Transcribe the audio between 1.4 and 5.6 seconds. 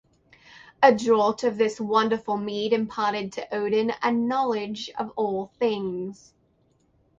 of this wonderful mead imparted to Odin a knowledge of all